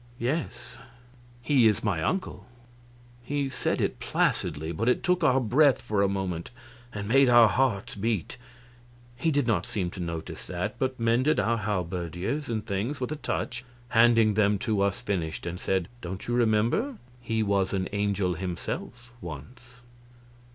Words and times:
"Yes 0.17 0.77
he 1.43 1.67
is 1.67 1.83
my 1.83 2.01
uncle." 2.01 2.47
He 3.23 3.49
said 3.49 3.79
it 3.79 3.99
placidly, 3.99 4.71
but 4.71 4.89
it 4.89 5.03
took 5.03 5.23
our 5.23 5.39
breath 5.39 5.79
for 5.79 6.01
a 6.01 6.07
moment 6.09 6.49
and 6.91 7.07
made 7.07 7.29
our 7.29 7.47
hearts 7.47 7.93
beat. 7.93 8.39
He 9.15 9.29
did 9.29 9.45
not 9.45 9.67
seem 9.67 9.91
to 9.91 9.99
notice 9.99 10.47
that, 10.47 10.79
but 10.79 10.99
mended 10.99 11.39
our 11.39 11.57
halberdiers 11.57 12.49
and 12.49 12.65
things 12.65 12.99
with 12.99 13.11
a 13.11 13.15
touch, 13.15 13.63
handing 13.89 14.33
them 14.33 14.57
to 14.65 14.81
us 14.81 15.01
finished, 15.01 15.45
and 15.45 15.59
said, 15.59 15.87
"Don't 16.01 16.27
you 16.27 16.33
remember? 16.33 16.95
he 17.21 17.43
was 17.43 17.71
an 17.71 17.87
angel 17.91 18.33
himself, 18.33 19.11
once." 19.21 19.81